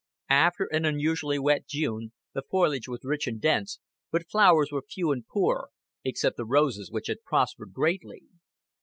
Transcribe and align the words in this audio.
After 0.31 0.65
an 0.71 0.83
unusually 0.83 1.37
wet 1.37 1.67
June 1.67 2.11
the 2.33 2.41
foliage 2.41 2.87
was 2.87 3.01
rich 3.03 3.27
and 3.27 3.39
dense, 3.39 3.79
but 4.09 4.27
flowers 4.27 4.71
were 4.71 4.81
few 4.81 5.11
and 5.11 5.27
poor 5.27 5.69
except 6.03 6.37
the 6.37 6.43
roses, 6.47 6.89
which 6.89 7.05
had 7.05 7.21
prospered 7.23 7.71
greatly. 7.71 8.23